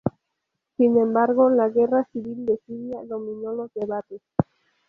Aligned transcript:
Sin 0.77 0.97
embargo, 0.97 1.51
la 1.51 1.69
guerra 1.69 2.07
civil 2.11 2.43
de 2.47 2.57
Siria 2.65 3.03
dominó 3.05 3.53
los 3.53 3.71
debates. 3.75 4.23